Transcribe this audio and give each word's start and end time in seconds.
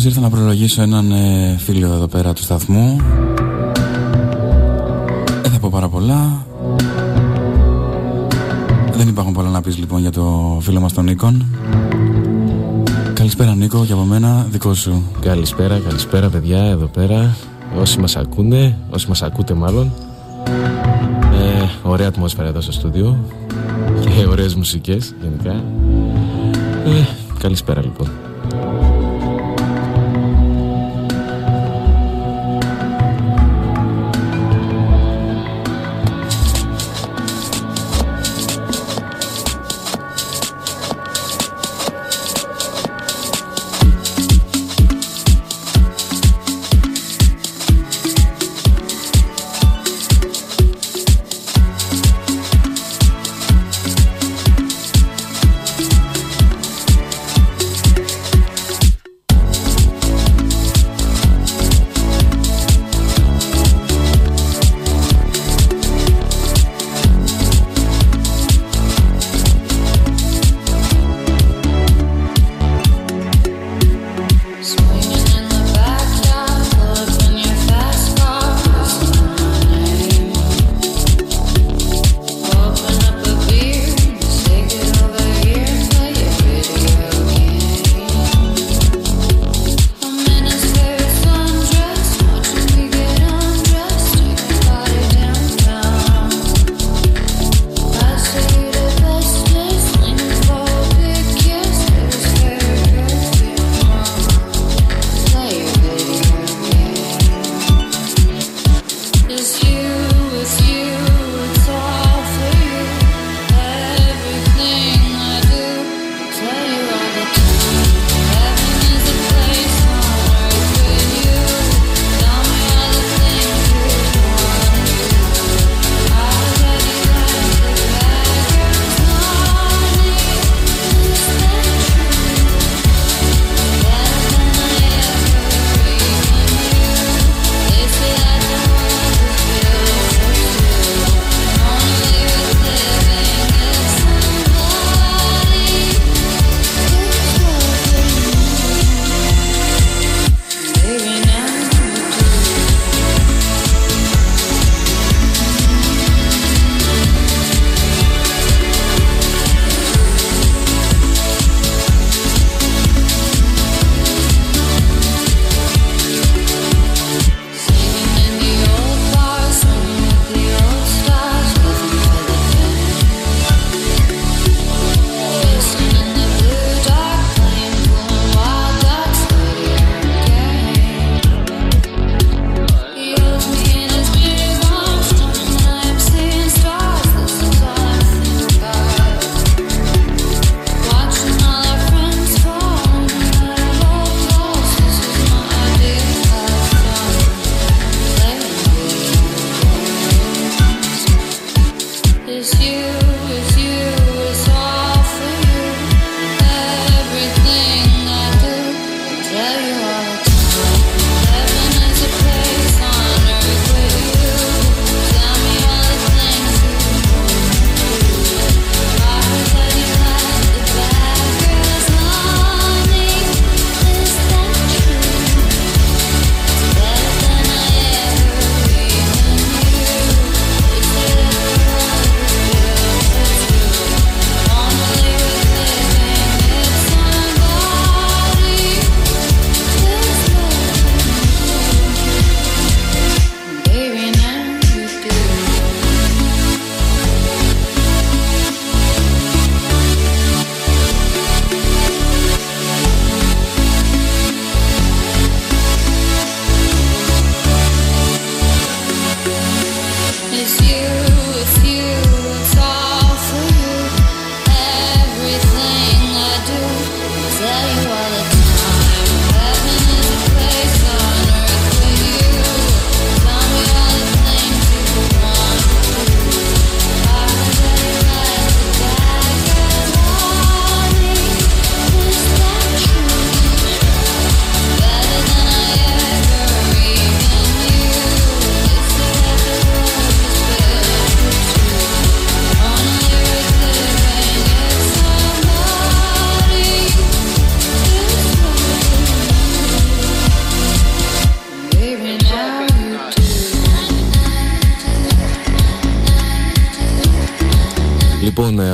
Πιλάβης 0.00 0.04
ήρθα 0.04 0.20
να 0.20 0.30
προλογίσω 0.30 0.82
έναν 0.82 1.12
ε, 1.12 1.56
φίλο 1.58 1.92
εδώ 1.92 2.06
πέρα 2.06 2.32
του 2.32 2.42
σταθμού. 2.42 2.96
Δεν 5.42 5.50
θα 5.50 5.58
πω 5.60 5.68
πάρα 5.72 5.88
πολλά. 5.88 6.46
Δεν 8.92 9.08
υπάρχουν 9.08 9.34
πολλά 9.34 9.48
να 9.48 9.60
πεις 9.60 9.78
λοιπόν 9.78 10.00
για 10.00 10.10
το 10.10 10.58
φίλο 10.60 10.80
μας 10.80 10.92
τον 10.92 11.04
Νίκον. 11.04 11.44
Καλησπέρα 13.14 13.54
Νίκο 13.54 13.84
και 13.86 13.92
από 13.92 14.02
μένα 14.02 14.46
δικό 14.50 14.74
σου. 14.74 15.02
Καλησπέρα, 15.20 15.78
καλησπέρα 15.78 16.28
παιδιά 16.28 16.62
εδώ 16.62 16.86
πέρα. 16.86 17.36
Όσοι 17.80 18.00
μας 18.00 18.16
ακούνε, 18.16 18.78
όσοι 18.90 19.08
μας 19.08 19.22
ακούτε 19.22 19.54
μάλλον. 19.54 19.92
Ε, 21.32 21.88
ωραία 21.88 22.08
ατμόσφαιρα 22.08 22.48
εδώ 22.48 22.60
στο 22.60 22.72
στούντιο 22.72 23.18
και 24.00 24.26
ωραίες 24.28 24.54
μουσικές 24.54 25.14
γενικά. 25.22 25.52
Ε, 26.84 27.06
καλησπέρα 27.38 27.80
λοιπόν. 27.80 28.08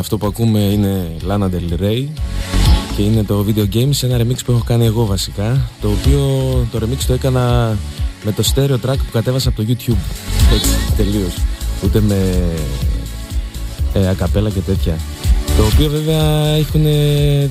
Αυτό 0.06 0.18
που 0.18 0.26
ακούμε 0.26 0.58
είναι 0.58 1.10
Lana 1.28 1.44
Del 1.44 1.82
Rey 1.82 2.04
και 2.96 3.02
είναι 3.02 3.24
το 3.24 3.44
video 3.48 3.75
games, 3.75 4.02
ένα 4.02 4.18
remix 4.18 4.36
που 4.44 4.52
έχω 4.52 4.62
κάνει 4.66 4.84
εγώ 4.84 5.06
βασικά, 5.06 5.70
το 5.80 5.88
οποίο 5.88 6.20
το 6.72 6.78
remix 6.82 7.04
το 7.06 7.12
έκανα 7.12 7.76
με 8.25 8.32
το 8.32 8.44
stereo 8.54 8.90
track 8.90 8.96
που 8.96 9.10
κατέβασα 9.12 9.48
από 9.48 9.62
το 9.62 9.68
YouTube. 9.68 9.96
Έτσι, 10.54 10.70
τελείως. 10.96 11.34
Ούτε 11.84 12.00
με 12.00 12.42
ε, 13.92 14.08
ακαπέλα 14.08 14.50
και 14.50 14.60
τέτοια. 14.60 14.98
Το 15.56 15.64
οποίο 15.75 15.88
βέβαια 15.90 16.46
έχουν 16.46 16.84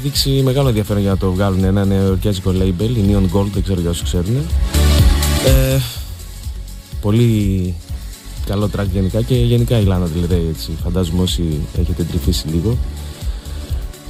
δείξει 0.04 0.30
μεγάλο 0.30 0.68
ενδιαφέρον 0.68 1.02
για 1.02 1.12
να 1.12 1.18
το 1.18 1.32
βγάλουν 1.32 1.64
ένα 1.64 1.86
νεοορκιάζικο 1.86 2.52
label, 2.52 2.90
η 2.96 3.06
Neon 3.10 3.38
Gold, 3.38 3.48
δεν 3.54 3.64
ξέρω 3.64 3.82
για 3.82 3.90
όσους 3.90 4.04
ξέρουν. 4.04 4.36
Ε, 5.46 5.80
πολύ 7.02 7.74
καλό 8.46 8.70
track 8.76 8.88
γενικά 8.92 9.22
και 9.22 9.36
γενικά 9.36 9.80
η 9.80 9.86
Lana 9.88 10.04
Del 10.04 10.32
Rey 10.32 10.50
έτσι. 10.50 10.72
Φαντάζομαι 10.84 11.22
όσοι 11.22 11.60
έχετε 11.80 12.04
τρυφήσει 12.04 12.48
λίγο. 12.48 12.78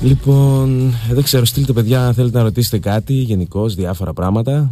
Λοιπόν, 0.02 0.94
δεν 1.12 1.24
ξέρω, 1.24 1.46
στείλτε 1.46 1.74
παιδιά 1.74 2.06
αν 2.06 2.14
θέλετε 2.14 2.38
να 2.38 2.44
ρωτήσετε 2.44 2.80
κάτι 2.80 3.14
γενικώ, 3.14 3.68
διάφορα 3.68 4.14
πράγματα. 4.14 4.72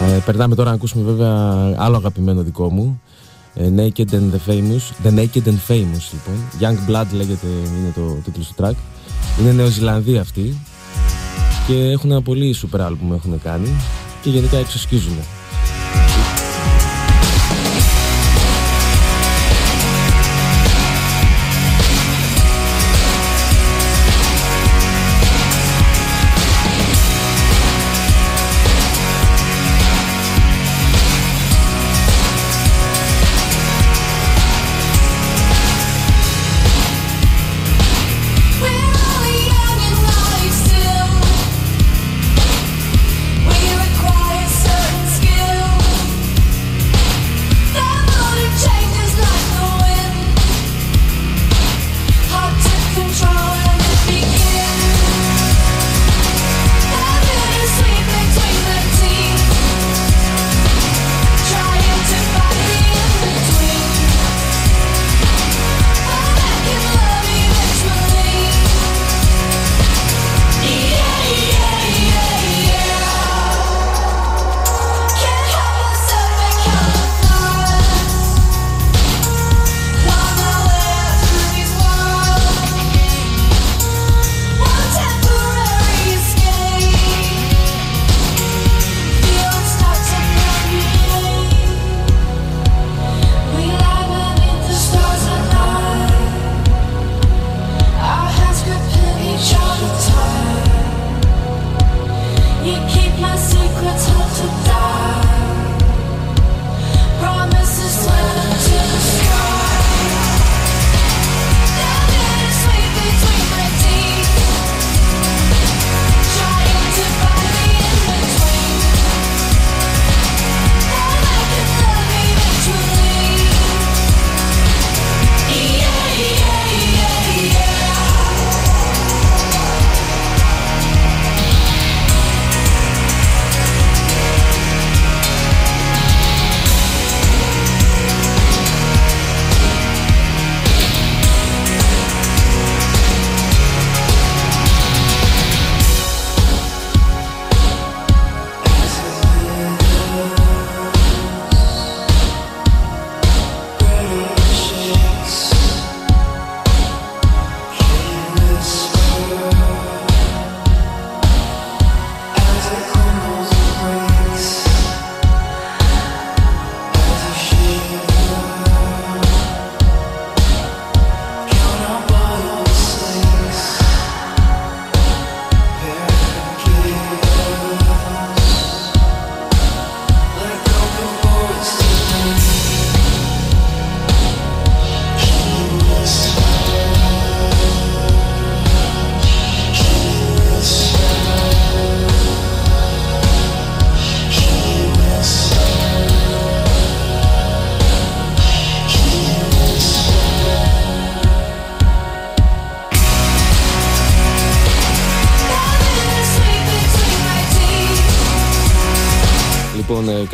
Ε, 0.00 0.18
περνάμε 0.24 0.54
τώρα 0.54 0.68
να 0.68 0.74
ακούσουμε 0.74 1.04
βέβαια 1.04 1.34
άλλο 1.76 1.96
αγαπημένο 1.96 2.42
δικό 2.42 2.70
μου. 2.70 3.00
Ε, 3.54 3.72
Naked 3.76 4.10
and 4.10 4.30
the 4.32 4.50
Famous. 4.50 5.06
The 5.06 5.18
Naked 5.18 5.46
and 5.46 5.58
Famous 5.68 6.04
λοιπόν. 6.12 6.36
Young 6.60 6.90
Blood 6.90 7.06
λέγεται 7.12 7.46
είναι 7.46 7.92
το 7.94 8.00
τίτλο 8.24 8.44
του 8.44 8.62
track. 8.62 8.74
Είναι 9.40 9.52
Νεοζηλανδοί 9.52 10.18
αυτοί. 10.18 10.56
Και 11.66 11.74
έχουν 11.74 12.10
ένα 12.10 12.22
πολύ 12.22 12.56
super 12.62 12.80
album 12.80 13.14
έχουν 13.14 13.40
κάνει. 13.42 13.68
Και 14.22 14.30
γενικά 14.30 14.56
εξοσκίζουν. 14.56 15.16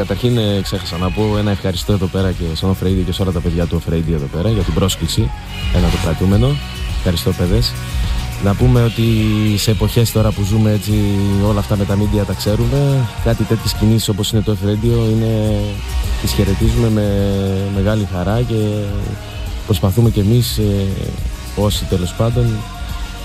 Καταρχήν 0.02 0.38
ε, 0.38 0.60
ξέχασα 0.62 0.96
να 0.96 1.10
πω 1.10 1.36
ένα 1.38 1.50
ευχαριστώ 1.50 1.92
εδώ 1.92 2.06
πέρα 2.06 2.32
και 2.32 2.44
στον 2.54 2.70
Off 2.70 3.04
και 3.06 3.12
σε 3.12 3.22
όλα 3.22 3.32
τα 3.32 3.40
παιδιά 3.40 3.66
του 3.66 3.82
Off 3.82 3.92
εδώ 3.92 4.26
πέρα 4.26 4.48
για 4.48 4.62
την 4.62 4.74
πρόσκληση. 4.74 5.30
Ένα 5.74 5.88
το 5.88 5.96
κρατούμενο. 6.02 6.56
Ευχαριστώ 6.96 7.32
παιδες. 7.32 7.72
Να 8.44 8.54
πούμε 8.54 8.82
ότι 8.82 9.02
σε 9.56 9.70
εποχές 9.70 10.12
τώρα 10.12 10.30
που 10.30 10.42
ζούμε 10.42 10.72
έτσι 10.72 10.92
όλα 11.46 11.58
αυτά 11.58 11.76
με 11.76 11.84
τα 11.84 11.98
media 11.98 12.26
τα 12.26 12.32
ξέρουμε 12.32 13.08
κάτι 13.24 13.44
τέτοιες 13.44 13.72
κινήσεις 13.72 14.08
όπως 14.08 14.32
είναι 14.32 14.42
το 14.42 14.56
Off 14.62 15.10
είναι, 15.10 15.60
τις 16.20 16.32
χαιρετίζουμε 16.32 16.88
με 16.88 17.06
μεγάλη 17.74 18.08
χαρά 18.12 18.40
και 18.40 18.54
προσπαθούμε 19.66 20.10
κι 20.10 20.20
εμείς 20.20 20.58
ε, 20.58 20.86
όσοι 21.56 21.84
τέλος 21.84 22.14
πάντων 22.14 22.46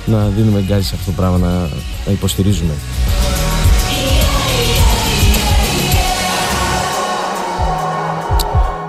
να 0.06 0.28
δίνουμε 0.28 0.64
γκάζι 0.68 0.88
σε 0.88 0.96
αυτό 0.96 1.12
το 1.12 1.16
πράγμα 1.18 1.38
να, 1.38 1.52
να 2.06 2.12
υποστηρίζουμε. 2.12 2.74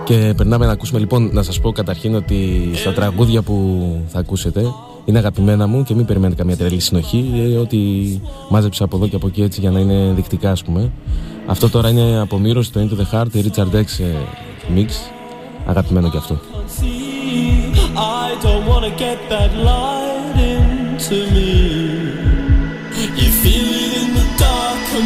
Και 0.09 0.35
περνάμε 0.37 0.67
να 0.67 0.73
ακούσουμε 0.73 0.99
λοιπόν, 0.99 1.31
να 1.33 1.43
σας 1.43 1.61
πω 1.61 1.73
καταρχήν 1.73 2.15
ότι 2.15 2.71
στα 2.75 2.93
τραγούδια 2.93 3.43
που 3.43 3.55
θα 4.09 4.19
ακούσετε 4.19 4.63
είναι 5.05 5.19
αγαπημένα 5.19 5.67
μου 5.67 5.83
και 5.83 5.95
μην 5.95 6.05
περιμένετε 6.05 6.41
καμία 6.41 6.57
τρελή 6.57 6.81
συνοχή, 6.81 7.31
ε, 7.35 7.57
ότι 7.57 7.79
μάζεψα 8.49 8.85
από 8.85 8.97
εδώ 8.97 9.07
και 9.07 9.17
από 9.17 9.27
εκεί 9.27 9.43
έτσι 9.43 9.61
για 9.61 9.71
να 9.71 9.81
είναι 9.81 10.13
δεικτικά 10.15 10.51
ας 10.51 10.65
πούμε. 10.65 10.93
Αυτό 11.47 11.71
τώρα 11.71 11.89
είναι 11.89 12.21
από 12.21 12.39
Μύρος, 12.39 12.71
το 12.71 12.81
Into 12.81 13.01
the 13.01 13.15
Heart, 13.15 13.27
Richard 13.35 13.75
X 13.75 13.85
ε, 13.99 14.15
Mix, 14.77 14.89
αγαπημένο 15.67 16.11
και 16.11 16.17
αυτό. 16.17 16.41
I 18.25 18.29
don't 18.45 18.65
wanna 18.73 18.93
get 19.05 19.19
that 19.33 19.53
light 19.69 20.37
into 20.55 21.19
me. 21.35 21.53
You 23.21 23.29
feel 23.43 23.69
it 23.83 23.93
in 24.01 24.09
the 24.19 24.27
dark 24.45 24.85
on 24.99 25.05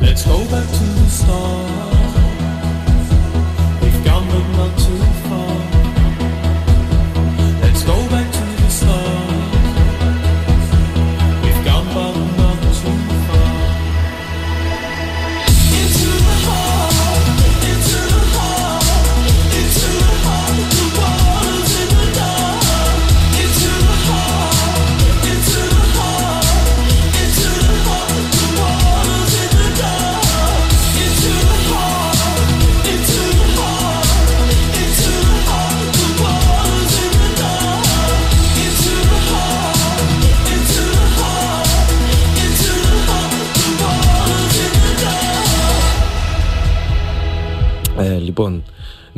Let's 0.00 0.24
go 0.24 0.38
back 0.44 0.68
to 0.68 0.84
the 0.84 1.08
start. 1.08 2.14
We've 3.82 4.04
gone, 4.04 4.26
but 4.28 4.46
not 4.56 4.78
too 4.78 5.07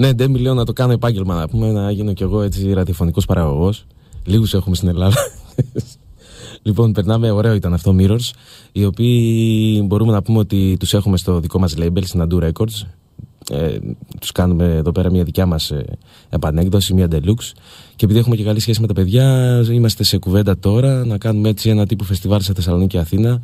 Ναι, 0.00 0.12
δεν 0.12 0.30
μιλάω 0.30 0.54
να 0.54 0.64
το 0.64 0.72
κάνω 0.72 0.92
επάγγελμα, 0.92 1.34
να 1.34 1.48
πούμε, 1.48 1.72
να 1.72 1.90
γίνω 1.90 2.12
κι 2.12 2.22
εγώ 2.22 2.42
έτσι 2.42 2.72
ραδιοφωνικός 2.72 3.26
παραγωγός. 3.26 3.86
Λίγους 4.24 4.54
έχουμε 4.54 4.76
στην 4.76 4.88
Ελλάδα. 4.88 5.16
λοιπόν, 6.62 6.92
περνάμε, 6.92 7.30
ωραίο 7.30 7.54
ήταν 7.54 7.74
αυτό, 7.74 7.96
Mirrors, 7.98 8.30
οι 8.72 8.84
οποίοι 8.84 9.82
μπορούμε 9.86 10.12
να 10.12 10.22
πούμε 10.22 10.38
ότι 10.38 10.76
τους 10.78 10.94
έχουμε 10.94 11.16
στο 11.16 11.40
δικό 11.40 11.58
μας 11.58 11.74
label, 11.78 12.04
στην 12.04 12.26
Adu 12.28 12.42
Records. 12.42 12.86
Ε, 13.50 13.78
τους 14.20 14.32
κάνουμε 14.32 14.64
εδώ 14.64 14.92
πέρα 14.92 15.10
μια 15.10 15.24
δικιά 15.24 15.46
μας 15.46 15.70
ε, 15.70 15.84
επανέκδοση, 16.28 16.94
μια 16.94 17.08
deluxe. 17.10 17.52
Και 17.96 18.04
επειδή 18.04 18.18
έχουμε 18.18 18.36
και 18.36 18.44
καλή 18.44 18.60
σχέση 18.60 18.80
με 18.80 18.86
τα 18.86 18.92
παιδιά, 18.92 19.58
είμαστε 19.70 20.04
σε 20.04 20.18
κουβέντα 20.18 20.58
τώρα 20.58 21.04
να 21.04 21.18
κάνουμε 21.18 21.48
έτσι 21.48 21.68
ένα 21.68 21.86
τύπου 21.86 22.04
φεστιβάλ 22.04 22.40
σε 22.40 22.52
Θεσσαλονίκη 22.52 22.88
και 22.88 22.98
Αθήνα 22.98 23.40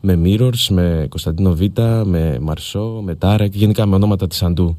με 0.00 0.20
Mirrors, 0.24 0.66
με 0.70 1.06
Κωνσταντίνο 1.08 1.54
Β, 1.54 1.60
με 2.04 2.38
Μαρσό, 2.40 3.00
με 3.04 3.14
Τάρεκ, 3.14 3.54
γενικά 3.54 3.86
με 3.86 3.94
ονόματα 3.94 4.26
της 4.26 4.42
Αντού. 4.42 4.76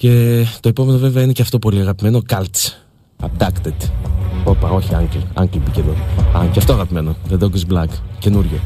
Και 0.00 0.44
το 0.60 0.68
επόμενο 0.68 0.98
βέβαια 0.98 1.22
είναι 1.22 1.32
και 1.32 1.42
αυτό 1.42 1.58
πολύ 1.58 1.80
αγαπημένο, 1.80 2.22
Cults. 2.28 2.72
Abducted. 3.22 3.88
Όπα, 4.44 4.70
όχι, 4.70 4.88
Uncle. 4.92 5.42
Uncle 5.42 5.58
μπήκε 5.64 5.80
εδώ. 5.80 5.92
Α, 6.38 6.46
και 6.52 6.58
αυτό 6.58 6.72
αγαπημένο. 6.72 7.16
The 7.30 7.38
Dog 7.38 7.50
is 7.50 7.74
Black. 7.74 7.88
Καινούριο. 8.18 8.58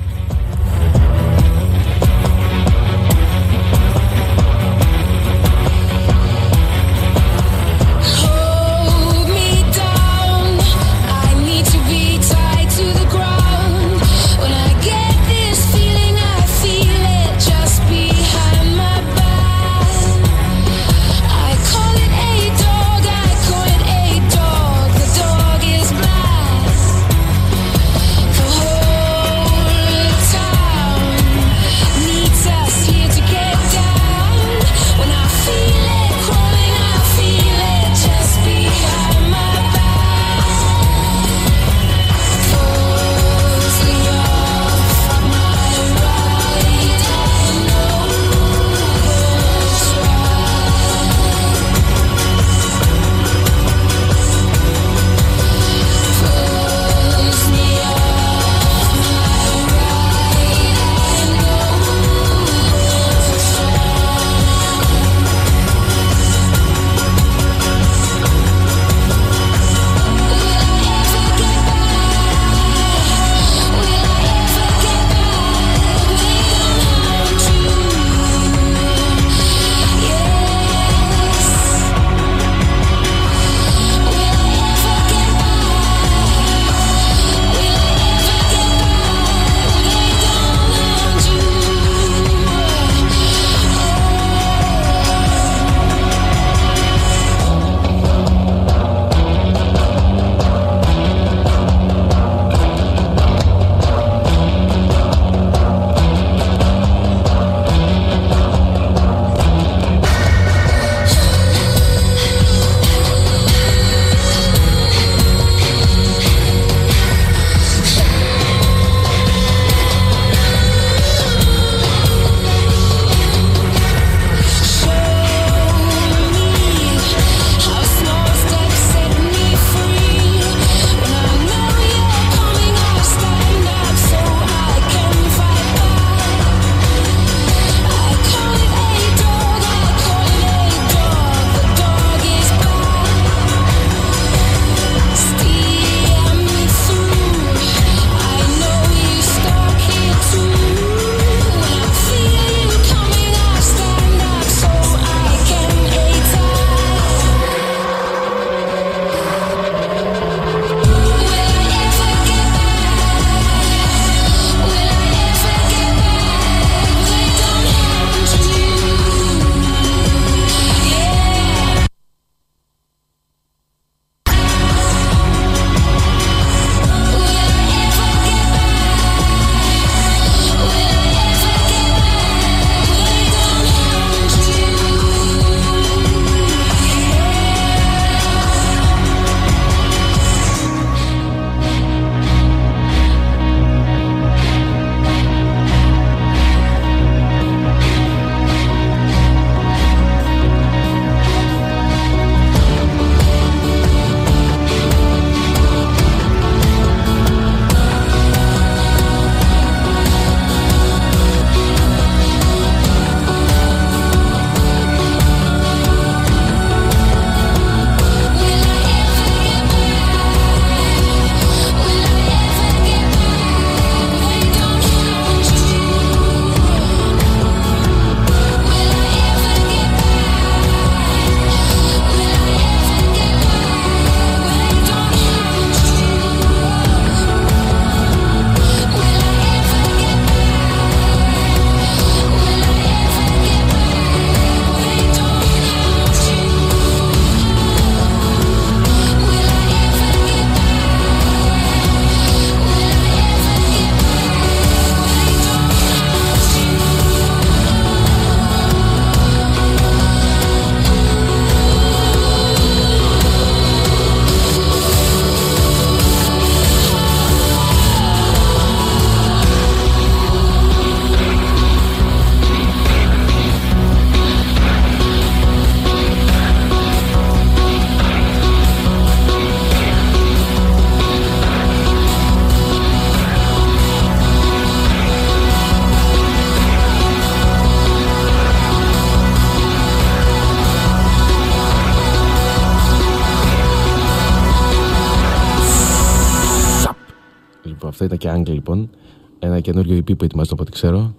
EP 300.04 300.16
που 300.18 300.24
ετοιμάζεται 300.24 300.54
από 300.54 300.62
ό,τι 300.62 300.72
ξέρω. 300.72 301.14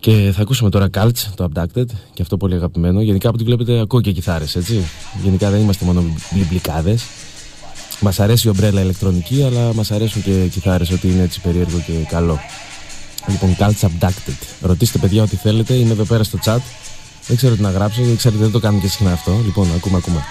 Και 0.00 0.32
θα 0.34 0.42
ακούσουμε 0.42 0.70
τώρα 0.70 0.90
Cults, 0.94 1.24
το 1.34 1.48
Abducted, 1.54 1.86
και 2.14 2.22
αυτό 2.22 2.36
πολύ 2.36 2.54
αγαπημένο. 2.54 3.00
Γενικά 3.00 3.28
από 3.28 3.36
ό,τι 3.36 3.44
βλέπετε 3.44 3.80
ακούω 3.80 4.00
και 4.00 4.12
κιθάρες, 4.12 4.56
έτσι. 4.56 4.84
Γενικά 5.22 5.50
δεν 5.50 5.60
είμαστε 5.60 5.84
μόνο 5.84 6.04
μπλιμπλικάδες. 6.32 7.04
Μας 8.00 8.20
αρέσει 8.20 8.46
η 8.46 8.50
ομπρέλα 8.50 8.80
ηλεκτρονική, 8.80 9.42
αλλά 9.42 9.74
μας 9.74 9.90
αρέσουν 9.90 10.22
και 10.22 10.46
κιθάρες 10.50 10.90
ότι 10.90 11.08
είναι 11.08 11.22
έτσι 11.22 11.40
περίεργο 11.40 11.78
και 11.86 11.92
καλό. 12.08 12.38
Λοιπόν, 13.28 13.56
Cults 13.58 13.88
Abducted. 13.88 14.38
Ρωτήστε 14.60 14.98
παιδιά 14.98 15.22
ό,τι 15.22 15.36
θέλετε, 15.36 15.74
είμαι 15.74 15.92
εδώ 15.92 16.04
πέρα 16.04 16.24
στο 16.24 16.38
chat. 16.44 16.60
Δεν 17.26 17.36
ξέρω 17.36 17.54
τι 17.54 17.62
να 17.62 17.70
γράψω, 17.70 18.02
δεν 18.02 18.16
ξέρετε, 18.16 18.42
δεν 18.42 18.52
το 18.52 18.58
κάνω 18.58 18.78
και 18.80 18.88
συχνά 18.88 19.12
αυτό. 19.12 19.40
Λοιπόν, 19.44 19.66
ακούμε, 19.76 19.96
ακούμε. 19.96 20.24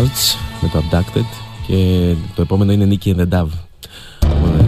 Cults 0.00 0.36
με 0.60 0.68
το 0.68 0.82
Abducted 0.82 1.24
και 1.66 2.14
το 2.34 2.42
επόμενο 2.42 2.72
είναι 2.72 2.88
Nicky 2.90 3.14
and 3.14 3.20
the 3.20 3.28
Dove. 3.28 3.50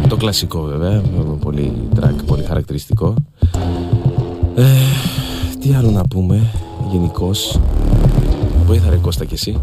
Το 0.08 0.16
κλασικό 0.16 0.62
βέβαια, 0.62 1.02
πολύ 1.40 1.72
track, 2.00 2.14
πολύ 2.26 2.42
χαρακτηριστικό. 2.42 3.14
Ε, 4.54 4.64
τι 5.60 5.74
άλλο 5.74 5.90
να 5.90 6.02
πούμε 6.02 6.50
γενικώς; 6.90 7.60
Βοήθα 8.66 8.90
ρε 8.90 8.96
Κώστα 8.96 9.24
κι 9.24 9.34
εσύ. 9.34 9.60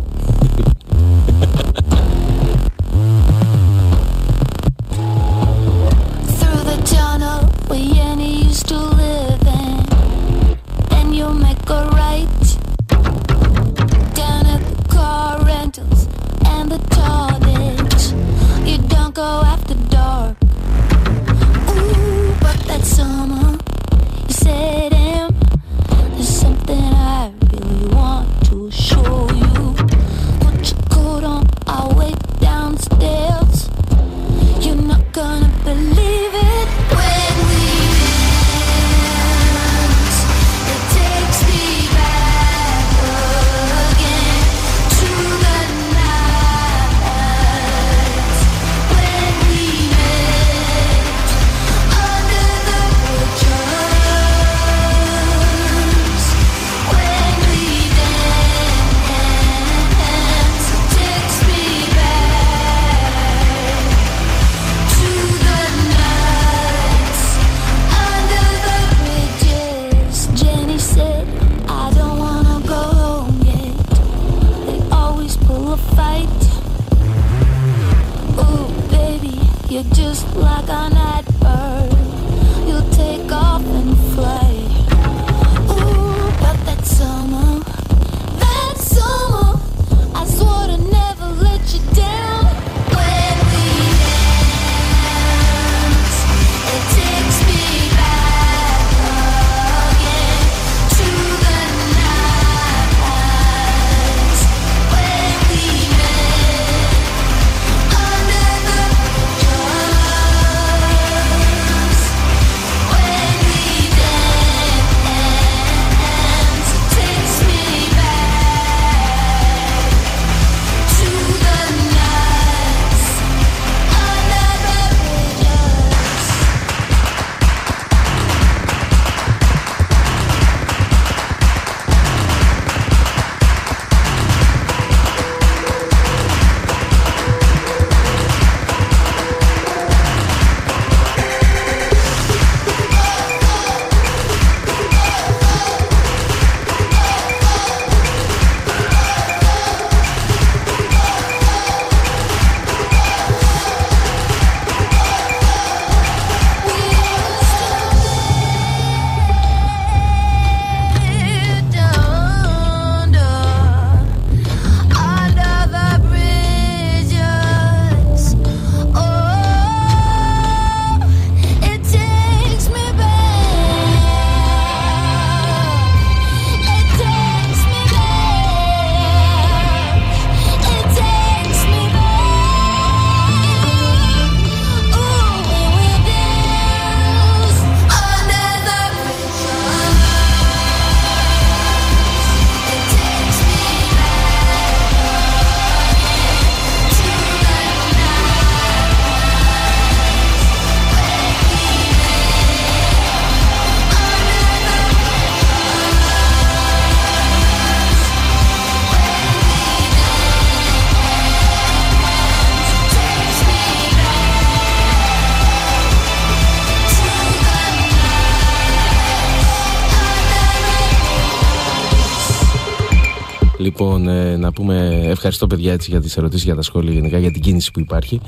Ευχαριστώ 225.29 225.47
παιδιά 225.47 225.73
έτσι 225.73 225.91
για 225.91 226.01
τις 226.01 226.17
ερωτήσεις, 226.17 226.45
για 226.45 226.55
τα 226.55 226.61
σχόλια 226.61 226.93
γενικά, 226.93 227.17
για 227.17 227.31
την 227.31 227.41
κίνηση 227.41 227.71
που 227.71 227.79
υπάρχει. 227.79 228.21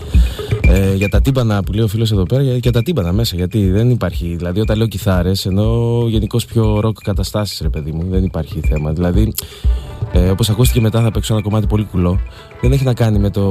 Ε, 0.62 0.94
για 0.96 1.10
τα 1.10 1.22
τύμπανα 1.22 1.64
που 1.64 1.74
λέει 1.74 1.84
ο 1.84 1.88
φίλος 1.88 2.12
εδώ 2.12 2.24
πέρα, 2.24 2.42
για, 2.42 2.56
για 2.56 2.72
τα 2.72 2.82
τύμπανα 2.82 3.12
μέσα, 3.12 3.36
γιατί 3.36 3.70
δεν 3.70 3.90
υπάρχει. 3.90 4.36
Δηλαδή 4.36 4.60
όταν 4.60 4.78
λέω 4.78 4.88
κιθάρες, 4.88 5.46
ενώ 5.46 6.06
γενικώς 6.08 6.46
πιο 6.46 6.80
ροκ 6.80 6.98
καταστάσεις 7.04 7.60
ρε 7.62 7.70
παιδί 7.70 7.92
μου, 7.92 8.06
δεν 8.10 8.24
υπάρχει 8.24 8.60
θέμα. 8.60 8.92
Δηλαδή 8.92 9.34
ε, 10.14 10.30
Όπως 10.30 10.50
ακούστηκε 10.50 10.82
μετά, 10.82 11.02
θα 11.02 11.12
παίξω 11.12 11.34
ένα 11.34 11.42
κομμάτι 11.42 11.68
πολύ 11.68 11.84
κουλό. 11.84 12.20
Δεν 12.62 12.72
έχει 12.72 12.84
να 12.84 12.94
κάνει 12.94 13.20
με, 13.20 13.30
το, 13.30 13.42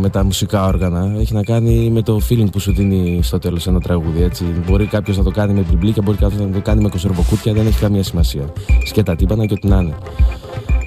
με 0.00 0.08
τα 0.08 0.24
μουσικά 0.24 0.66
όργανα. 0.66 1.14
Έχει 1.18 1.34
να 1.34 1.42
κάνει 1.42 1.90
με 1.90 2.02
το 2.02 2.20
feeling 2.28 2.50
που 2.52 2.60
σου 2.60 2.72
δίνει 2.72 3.20
στο 3.22 3.38
τέλος 3.38 3.66
ένα 3.66 3.80
τραγούδι. 3.80 4.22
Έτσι. 4.22 4.44
Μπορεί 4.66 4.86
κάποιος 4.86 5.16
να 5.16 5.22
το 5.22 5.30
κάνει 5.30 5.52
με 5.52 5.64
μπιμπλίκια, 5.68 6.02
μπορεί 6.02 6.16
κάποιος 6.16 6.40
να 6.40 6.50
το 6.50 6.60
κάνει 6.60 6.82
με 6.82 6.88
κοσορμποκούτια. 6.88 7.52
Δεν 7.52 7.66
έχει 7.66 7.78
καμία 7.78 8.02
σημασία. 8.02 8.52
Σκέτα 8.84 9.16
τύπανα 9.16 9.46
και 9.46 9.54
ό,τι 9.54 9.68
να 9.68 9.80
είναι. 9.80 9.94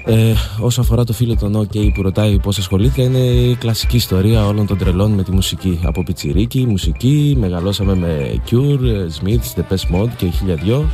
Ε, 0.04 0.32
όσο 0.60 0.80
αφορά 0.80 1.04
το 1.04 1.12
φίλο 1.12 1.36
τον 1.36 1.56
OK 1.56 1.92
που 1.94 2.02
ρωτάει 2.02 2.38
πώς 2.38 2.58
ασχολήθηκα, 2.58 3.02
είναι 3.02 3.18
η 3.18 3.54
κλασική 3.54 3.96
ιστορία 3.96 4.46
όλων 4.46 4.66
των 4.66 4.78
τρελών 4.78 5.10
με 5.10 5.22
τη 5.22 5.30
μουσική. 5.30 5.80
Από 5.84 6.02
πιτσιρίκι, 6.02 6.66
μουσική, 6.66 7.36
μεγαλώσαμε 7.38 7.94
με 7.94 8.34
Cure, 8.50 9.06
Smith, 9.20 9.60
The 9.60 9.74
Best 9.74 9.94
Mode 9.96 10.10
και 10.16 10.26
χίλια 10.26 10.54
δυο. 10.54 10.88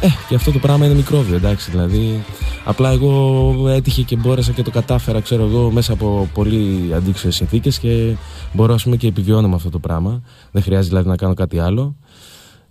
Ε, 0.00 0.06
και 0.28 0.34
αυτό 0.34 0.52
το 0.52 0.58
πράγμα 0.58 0.84
είναι 0.84 0.94
μικρόβιο, 0.94 1.36
εντάξει. 1.36 1.70
Δηλαδή, 1.70 2.24
απλά 2.64 2.90
εγώ 2.90 3.68
έτυχε 3.68 4.02
και 4.02 4.16
μπόρεσα 4.16 4.52
και 4.52 4.62
το 4.62 4.70
κατάφερα, 4.70 5.20
ξέρω 5.20 5.44
εγώ, 5.44 5.70
μέσα 5.70 5.92
από 5.92 6.28
πολύ 6.34 6.90
αντίξωες 6.94 7.34
συνθήκες 7.34 7.78
και 7.78 8.16
μπορώ, 8.52 8.74
ας 8.74 8.82
πούμε, 8.82 8.96
και 8.96 9.06
επιβιώνω 9.06 9.48
με 9.48 9.54
αυτό 9.54 9.70
το 9.70 9.78
πράγμα. 9.78 10.22
Δεν 10.50 10.62
χρειάζεται 10.62 10.88
δηλαδή 10.88 11.08
να 11.08 11.16
κάνω 11.16 11.34
κάτι 11.34 11.58
άλλο. 11.58 11.96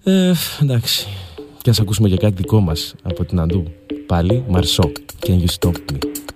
Ε, 0.04 0.32
εντάξει. 0.62 1.08
Και 1.68 1.74
ας 1.74 1.80
ακούσουμε 1.80 2.10
και 2.10 2.18
κάτι 2.18 2.34
δικό 2.36 2.60
μας 2.60 2.96
από 3.04 3.26
την 3.26 3.40
Αντού. 3.40 3.64
Πάλι, 4.06 4.44
Μαρσό. 4.48 4.92
Can 5.26 5.40
you 5.40 5.48
stop 5.60 5.72
me? 5.72 6.27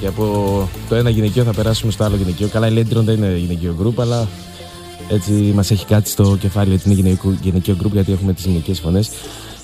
Και 0.00 0.06
από 0.06 0.68
το 0.88 0.94
ένα 0.94 1.10
γυναικείο 1.10 1.44
θα 1.44 1.52
περάσουμε 1.52 1.92
στο 1.92 2.04
άλλο 2.04 2.16
γυναικείο. 2.16 2.48
Καλά, 2.48 2.68
η 2.68 2.72
Lady 2.74 2.84
δεν 2.90 3.16
είναι 3.16 3.36
γυναικείο 3.36 3.76
group, 3.82 3.94
αλλά 3.96 4.28
έτσι 5.08 5.32
μας 5.32 5.70
έχει 5.70 5.86
κάτι 5.86 6.08
στο 6.08 6.36
κεφάλι 6.40 6.74
ότι 6.74 6.82
είναι 6.84 6.94
γυναικείο, 6.94 7.36
γυναικείο 7.42 7.74
γκρουπ 7.78 7.92
γιατί 7.92 8.12
έχουμε 8.12 8.32
τις 8.32 8.44
γυναικείες 8.44 8.80
φωνές. 8.80 9.10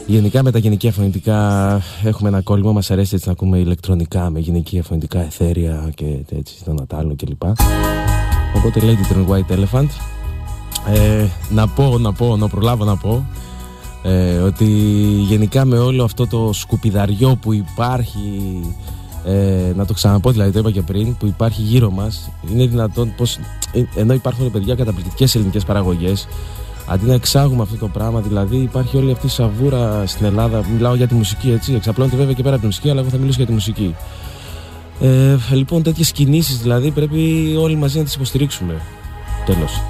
Γενικά 0.06 0.42
με 0.42 0.50
τα 0.50 0.58
γυναικεία 0.58 0.92
φωνητικά 0.92 1.80
έχουμε 2.04 2.28
ένα 2.28 2.40
κόλλημα, 2.40 2.72
μας 2.72 2.90
αρέσει 2.90 3.14
έτσι 3.14 3.26
να 3.26 3.32
ακούμε 3.32 3.58
ηλεκτρονικά 3.58 4.30
με 4.30 4.38
γυναικεία 4.38 4.82
φωνητικά 4.82 5.20
εθέρια 5.20 5.90
και 5.94 6.04
έτσι 6.28 6.54
στο 6.60 6.72
Νατάλο 6.72 7.16
κλπ. 7.16 7.42
Οπότε 8.56 8.80
Lady 8.82 9.12
Turn 9.12 9.26
White 9.28 9.56
Elephant. 9.56 9.88
Ε, 10.94 11.26
να 11.50 11.68
πω, 11.68 11.98
να 11.98 12.12
πω, 12.12 12.36
να 12.36 12.48
προλάβω 12.48 12.84
να 12.84 12.96
πω 12.96 13.26
ε, 14.02 14.36
ότι 14.38 14.64
γενικά 15.28 15.64
με 15.64 15.78
όλο 15.78 16.04
αυτό 16.04 16.26
το 16.26 16.50
σκουπιδαριό 16.52 17.38
που 17.40 17.52
υπάρχει 17.52 18.60
ε, 19.24 19.72
να 19.76 19.86
το 19.86 19.92
ξαναπώ 19.92 20.30
δηλαδή 20.30 20.50
το 20.50 20.58
είπα 20.58 20.70
και 20.70 20.82
πριν 20.82 21.16
που 21.16 21.26
υπάρχει 21.26 21.62
γύρω 21.62 21.90
μας 21.90 22.30
είναι 22.50 22.66
δυνατόν 22.66 23.14
πως 23.16 23.38
ε, 23.72 23.82
ενώ 23.94 24.12
υπάρχουν 24.12 24.50
παιδιά 24.50 24.74
καταπληκτικές 24.74 25.34
ελληνικές 25.34 25.64
παραγωγές 25.64 26.26
αντί 26.86 27.06
να 27.06 27.14
εξάγουμε 27.14 27.62
αυτό 27.62 27.76
το 27.76 27.88
πράγμα 27.88 28.20
δηλαδή 28.20 28.56
υπάρχει 28.56 28.96
όλη 28.96 29.12
αυτή 29.12 29.26
η 29.26 29.30
σαβούρα 29.30 30.06
στην 30.06 30.26
Ελλάδα. 30.26 30.64
Μιλάω 30.72 30.94
για 30.94 31.06
τη 31.06 31.14
μουσική 31.14 31.50
έτσι 31.50 31.74
εξαπλώνεται 31.74 32.16
βέβαια 32.16 32.32
και 32.32 32.42
πέρα 32.42 32.54
από 32.54 32.60
τη 32.60 32.66
μουσική 32.66 32.90
αλλά 32.90 33.00
εγώ 33.00 33.10
θα 33.10 33.16
μιλήσω 33.16 33.36
για 33.36 33.46
τη 33.46 33.52
μουσική. 33.52 33.94
Ε, 35.00 35.36
λοιπόν 35.52 35.82
τέτοιες 35.82 36.12
κινήσεις 36.12 36.58
δηλαδή 36.58 36.90
πρέπει 36.90 37.54
όλοι 37.60 37.76
μαζί 37.76 37.98
να 37.98 38.04
τις 38.04 38.14
υποστηρίξουμε. 38.14 38.80
Τέλος 39.46 39.80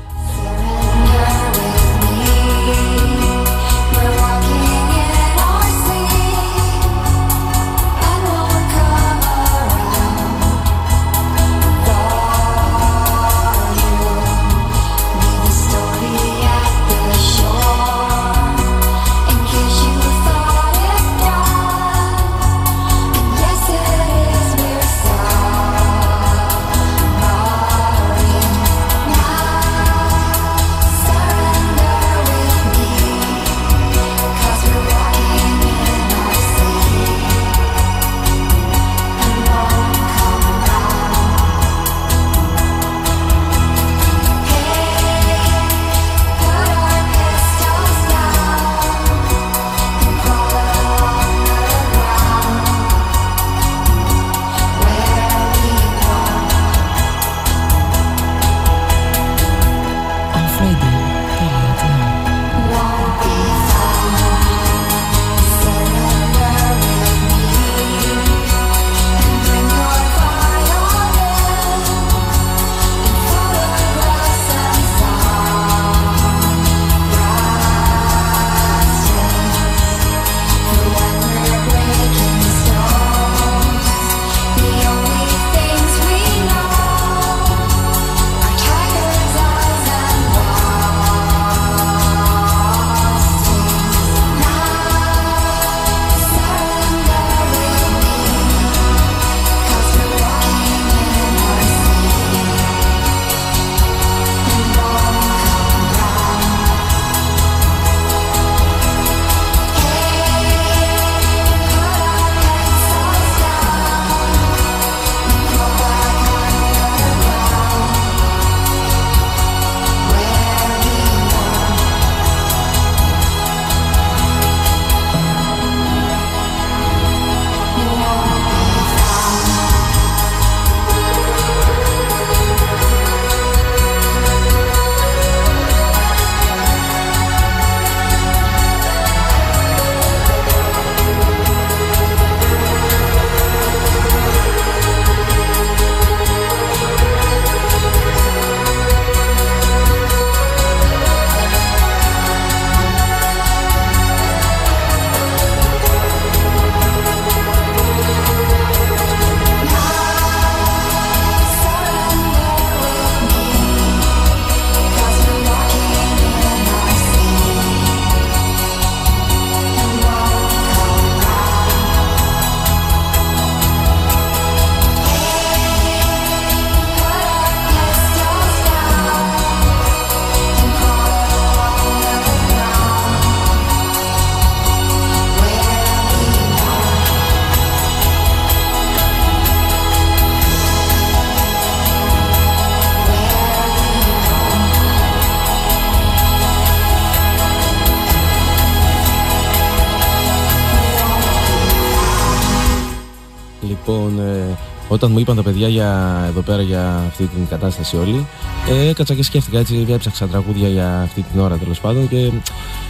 όταν 205.02 205.14
μου 205.14 205.20
είπαν 205.20 205.36
τα 205.36 205.42
παιδιά 205.42 205.68
για, 205.68 206.22
εδώ 206.28 206.40
πέρα 206.40 206.62
για 206.62 207.02
αυτή 207.06 207.24
την 207.24 207.46
κατάσταση 207.46 207.96
όλη, 207.96 208.26
ε, 208.70 208.88
έκατσα 208.88 209.14
και 209.14 209.22
σκέφτηκα 209.22 209.58
έτσι, 209.58 209.86
έψαξα 209.88 210.26
τραγούδια 210.26 210.68
για 210.68 211.00
αυτή 211.00 211.22
την 211.22 211.40
ώρα 211.40 211.56
τέλος 211.56 211.80
πάντων 211.80 212.08
και 212.08 212.30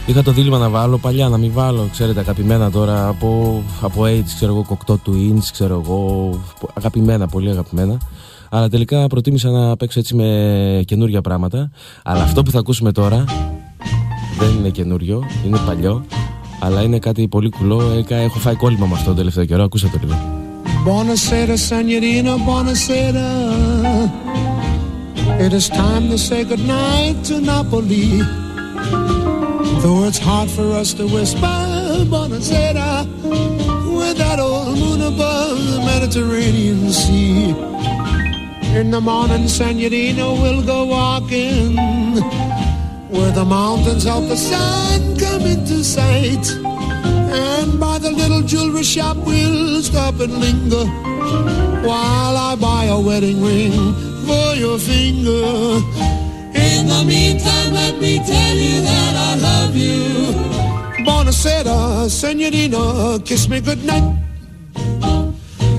είχα 0.05 0.23
το 0.23 0.31
δίλημα 0.31 0.57
να 0.57 0.69
βάλω 0.69 0.97
παλιά, 0.97 1.29
να 1.29 1.37
μην 1.37 1.51
βάλω, 1.53 1.87
ξέρετε, 1.91 2.19
αγαπημένα 2.19 2.71
τώρα 2.71 3.07
από, 3.07 3.61
από 3.81 4.03
AIDS, 4.03 4.29
ξέρω 4.35 4.51
εγώ, 4.51 4.63
κοκτό 4.63 4.97
του 4.97 5.13
Inns, 5.13 5.47
ξέρω 5.51 5.81
εγώ, 5.83 6.29
αγαπημένα, 6.73 7.27
πολύ 7.27 7.49
αγαπημένα. 7.49 7.97
Αλλά 8.49 8.69
τελικά 8.69 9.07
προτίμησα 9.07 9.49
να 9.49 9.77
παίξω 9.77 9.99
έτσι 9.99 10.15
με 10.15 10.83
καινούργια 10.85 11.21
πράγματα. 11.21 11.71
Αλλά 12.03 12.23
αυτό 12.23 12.43
που 12.43 12.51
θα 12.51 12.59
ακούσουμε 12.59 12.91
τώρα 12.91 13.23
δεν 14.39 14.49
είναι 14.59 14.69
καινούριο, 14.69 15.23
είναι 15.45 15.57
παλιό. 15.65 16.05
Αλλά 16.59 16.81
είναι 16.81 16.99
κάτι 16.99 17.27
πολύ 17.27 17.49
κουλό. 17.49 17.81
Έχω 18.07 18.39
φάει 18.39 18.55
κόλλημα 18.55 18.85
με 18.85 18.93
αυτό 18.93 19.09
το 19.09 19.15
τελευταίο 19.15 19.45
καιρό. 19.45 19.63
Ακούσατε 19.63 19.97
το 19.97 20.07
λίγο. 20.07 20.42
Buonasera, 20.83 21.57
Signorina, 21.57 22.37
buonasera. 22.39 23.23
It 25.39 25.53
is 25.53 25.69
time 25.69 26.09
to 26.09 26.17
say 26.17 26.43
goodnight 26.43 27.23
to 27.23 27.39
Napoli. 27.39 28.19
Though 29.79 30.03
it's 30.03 30.19
hard 30.19 30.49
for 30.49 30.73
us 30.73 30.93
to 30.95 31.07
whisper, 31.07 31.39
buonasera, 32.11 33.07
with 33.95 34.17
that 34.17 34.41
old 34.41 34.77
moon 34.77 35.01
above 35.01 35.57
the 35.71 35.79
Mediterranean 35.85 36.91
Sea. 36.91 37.55
In 38.77 38.91
the 38.91 38.99
morning, 38.99 39.47
Signorina, 39.47 40.33
we'll 40.33 40.63
go 40.63 40.83
walking 40.83 41.77
where 43.07 43.31
the 43.31 43.45
mountains 43.45 44.05
of 44.05 44.27
the 44.27 44.35
sun 44.35 45.17
come 45.17 45.43
into 45.43 45.81
sight. 45.81 46.72
And 47.33 47.79
by 47.79 47.97
the 47.97 48.11
little 48.11 48.43
jewelry 48.43 48.83
shop, 48.83 49.17
we'll 49.17 49.81
stop 49.81 50.19
and 50.19 50.33
linger 50.39 50.85
while 51.87 52.37
I 52.37 52.55
buy 52.55 52.85
a 52.85 52.99
wedding 52.99 53.41
ring 53.41 53.71
for 54.27 54.53
your 54.53 54.77
finger. 54.77 55.81
In 56.53 56.87
the 56.87 57.03
meantime, 57.07 57.73
let 57.73 57.99
me 57.99 58.19
tell 58.19 58.55
you 58.55 58.81
that 58.81 59.13
I 59.15 59.31
love 59.49 59.75
you. 59.75 60.33
Buonasera, 61.05 62.07
senorina, 62.07 63.19
kiss 63.25 63.49
me 63.49 63.61
goodnight. 63.61 64.03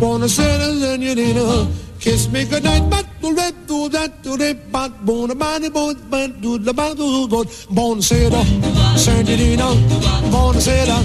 Buonasera, 0.00 0.74
senorina, 0.80 1.68
kiss 2.00 2.28
me 2.32 2.44
goodnight. 2.44 2.90
But 2.90 3.06
do 3.22 3.34
do 8.96 9.22
the 9.24 9.24
ba 9.26 9.26
do 9.36 9.56
good. 9.56 10.30
Buonasera. 10.30 10.98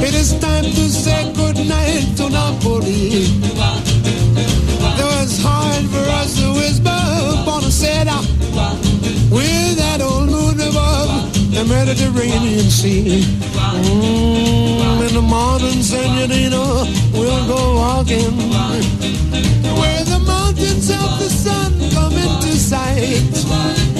It 0.00 0.14
is 0.14 0.38
time 0.40 0.64
to 0.64 0.88
say 0.90 1.32
goodnight 1.32 2.16
to 2.16 2.28
Napoli. 2.28 3.26
It 4.98 5.04
was 5.04 5.40
hard 5.42 5.84
for 5.86 6.04
us 6.20 6.36
to 6.40 6.52
whisper, 6.54 7.00
buonasera, 7.46 8.18
with 9.30 9.76
that 9.76 10.00
old 10.00 10.30
moon 10.30 10.60
above 10.60 11.32
the 11.52 11.64
Mediterranean 11.64 12.70
Sea. 12.70 13.22
Mm, 13.84 15.08
in 15.08 15.14
the 15.14 15.22
morning, 15.22 15.82
Senorita, 15.82 16.86
we'll 17.12 17.46
go 17.46 17.76
walking 17.76 18.34
where 19.78 20.04
the 20.04 20.18
mountains 20.26 20.90
of 20.90 21.18
the 21.18 21.30
sun 21.30 21.72
come 21.90 22.14
into 22.14 22.56
sight. 22.56 23.97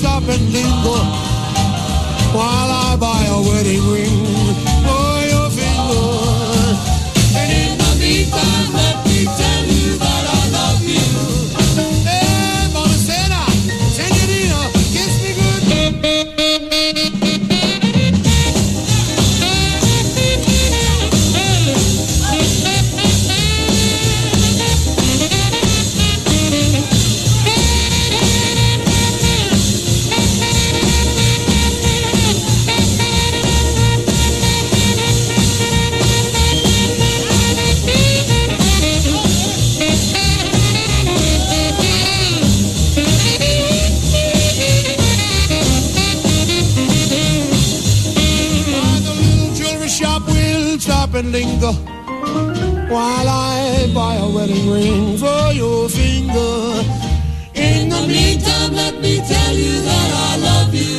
Stop 0.00 0.22
and 0.22 0.50
linger 0.50 1.02
while 2.32 2.70
I 2.86 2.96
buy 2.98 3.22
a 3.28 3.38
wedding 3.48 3.84
ring 3.92 4.39
linger 51.36 51.74
while 52.94 53.28
I 53.28 53.90
buy 53.98 54.14
a 54.26 54.28
wedding 54.34 54.66
ring 54.74 55.16
for 55.22 55.42
your 55.60 55.88
finger. 55.88 56.54
In 57.68 57.88
the 57.94 58.02
meantime, 58.12 58.72
let 58.82 58.94
me 59.04 59.14
tell 59.32 59.54
you 59.64 59.74
that 59.88 60.10
I 60.28 60.30
love 60.48 60.72
you. 60.82 60.98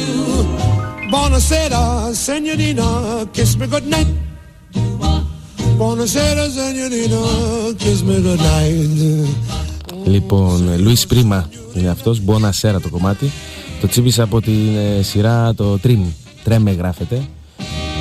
Buonasera, 1.11 1.83
senorita, 2.25 2.89
kiss 3.35 3.51
me 3.59 3.65
goodnight. 3.73 4.09
Buonasera, 5.79 6.43
senorita, 6.57 7.23
kiss 7.81 7.99
me 8.07 8.15
goodnight. 8.25 9.27
Λοιπόν, 10.05 10.79
Λουίς 10.79 11.07
Πρίμα 11.07 11.49
είναι 11.73 11.89
αυτός, 11.89 12.19
Μπόνα 12.19 12.51
Σέρα 12.51 12.79
το 12.81 12.89
κομμάτι. 12.89 13.31
Το 13.81 13.87
τσίπησα 13.87 14.23
από 14.23 14.41
την 14.41 14.77
ε, 14.77 15.01
σειρά 15.01 15.53
το 15.53 15.79
Trim, 15.83 16.01
Τρέμε 16.43 16.71
γράφεται. 16.71 17.21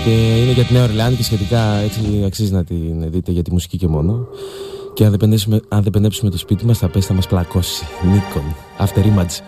Και 0.05 0.41
είναι 0.43 0.53
για 0.53 0.65
τη 0.65 0.73
Νέα 0.73 0.83
Ορλεάνη 0.83 1.17
και 1.17 1.23
σχετικά 1.23 1.75
έτσι 1.75 2.23
αξίζει 2.27 2.53
να 2.53 2.65
την 2.65 3.11
δείτε 3.11 3.33
για 3.33 3.43
τη 3.43 3.53
μουσική 3.53 3.77
και 3.77 3.87
μόνο. 3.87 4.29
Και 4.95 5.05
αν 5.05 5.11
δεν 5.11 5.19
πενέψουμε, 5.19 5.61
αν 5.69 5.83
δεν 5.83 5.93
πενέψουμε 5.93 6.31
το 6.31 6.39
σπίτι 6.39 6.67
μας 6.67 6.79
θα 6.79 6.89
πέσει 6.89 7.07
θα 7.07 7.15
μας 7.15 7.27
πλακώσει. 7.27 7.85
Νίκον, 8.03 8.43
after 8.79 9.05
image. 9.05 9.43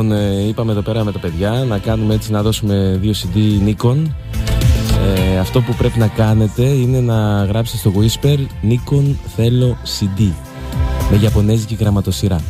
Λοιπόν, 0.00 0.18
ε, 0.18 0.46
είπαμε 0.48 0.72
εδώ 0.72 0.80
πέρα 0.80 1.04
με 1.04 1.12
τα 1.12 1.18
παιδιά 1.18 1.50
να 1.50 1.78
κάνουμε 1.78 2.14
έτσι 2.14 2.30
να 2.30 2.42
δώσουμε 2.42 2.98
δύο 3.00 3.12
CD 3.12 3.68
Nikon. 3.68 3.96
Ε, 5.16 5.38
αυτό 5.38 5.60
που 5.60 5.74
πρέπει 5.74 5.98
να 5.98 6.06
κάνετε 6.06 6.62
είναι 6.62 7.00
να 7.00 7.44
γράψετε 7.44 7.78
στο 7.78 7.92
Whisper 7.96 8.38
Nikon 8.62 9.14
θέλω 9.36 9.76
CD 9.98 10.32
με 11.10 11.18
Ιαπωνέζικη 11.22 11.74
γραμματοσυρά. 11.74 12.40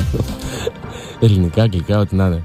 Ελληνικά, 1.20 1.62
αγγλικά, 1.62 1.98
ό,τι 1.98 2.14
να 2.14 2.26
είναι. 2.26 2.42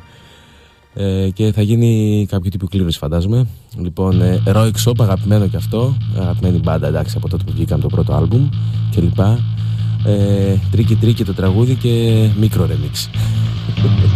Ε, 0.94 1.30
και 1.30 1.52
θα 1.52 1.62
γίνει 1.62 2.26
κάποιο 2.30 2.50
τύπου 2.50 2.68
κλήρωση 2.68 2.98
φαντάζομαι 2.98 3.48
Λοιπόν, 3.78 4.22
ε, 4.22 4.44
Roy 4.48 4.72
Shop, 4.86 4.96
αγαπημένο 5.00 5.48
και 5.48 5.58
αυτό 5.58 5.98
Αγαπημένη 6.20 6.58
μπάντα 6.58 6.88
εντάξει 6.88 7.14
από 7.18 7.30
τότε 7.30 7.44
που 7.44 7.52
βγήκαν 7.56 7.82
το 7.82 7.88
πρώτο 7.88 8.14
άλμπουμ 8.14 8.50
και 8.90 9.02
λοιπά 9.02 9.40
ε, 10.06 10.56
Τρίκι 10.72 10.96
τρίκι 10.96 11.24
το 11.24 11.34
τραγούδι 11.34 11.76
και 11.76 12.28
μικρό 12.40 12.68
remix 12.70 13.10
Thank 13.68 14.00
you. 14.10 14.15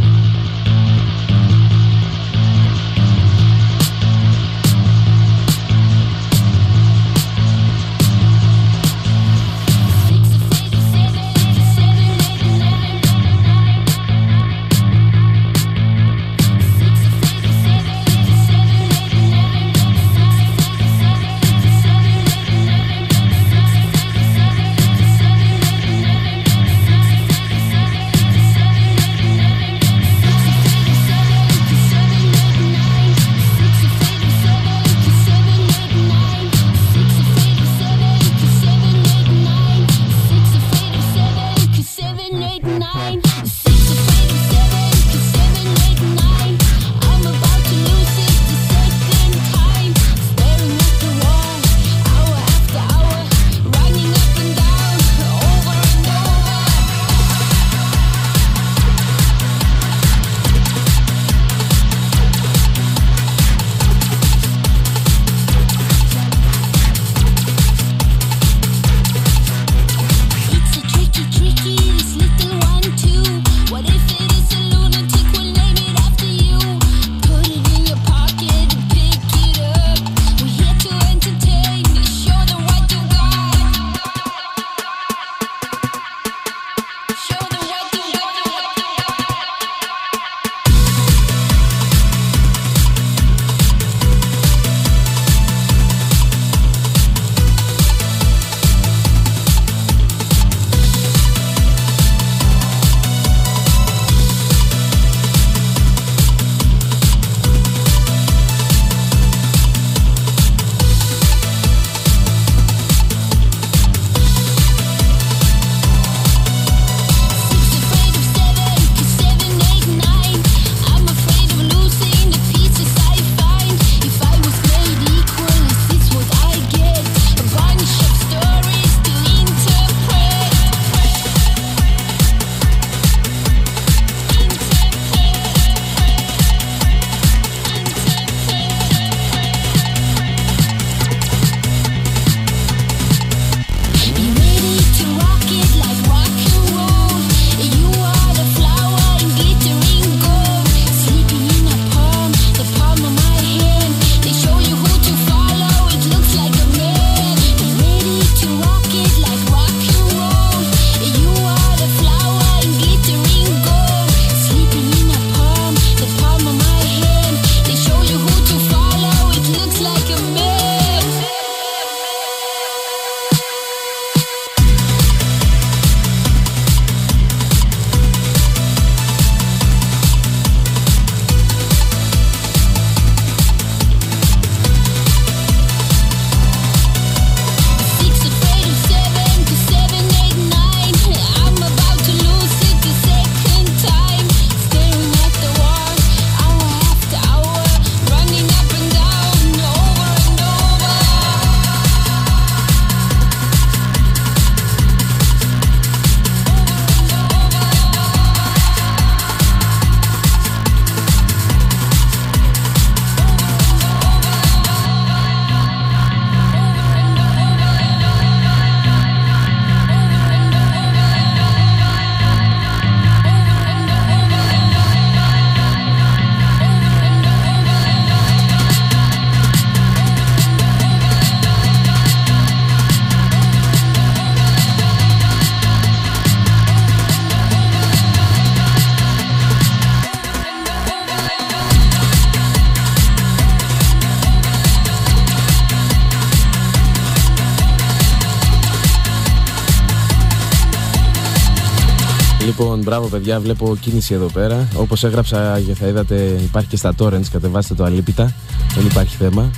Παιδιά, 253.10 253.40
βλέπω 253.40 253.78
κίνηση 253.80 254.14
εδώ 254.14 254.26
πέρα. 254.26 254.68
Όπως 254.76 255.04
έγραψα 255.04 255.62
και 255.66 255.74
θα 255.74 255.88
είδατε, 255.88 256.16
υπάρχει 256.42 256.70
και 256.70 256.78
στα 256.78 256.94
torrents. 256.98 257.28
Κατεβάστε 257.32 257.74
το 257.74 257.84
αλίπητα. 257.84 258.34
Δεν 258.76 258.86
υπάρχει 258.86 259.16
θέμα. 259.16 259.52